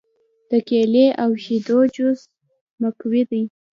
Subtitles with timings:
[0.49, 2.21] د کیلې او شیدو جوس
[2.81, 3.43] مقوي دی.